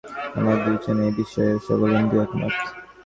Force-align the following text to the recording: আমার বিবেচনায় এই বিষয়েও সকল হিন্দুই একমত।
আমার 0.37 0.57
বিবেচনায় 0.63 1.07
এই 1.09 1.13
বিষয়েও 1.19 1.57
সকল 1.67 1.89
হিন্দুই 1.97 2.21
একমত। 2.25 2.55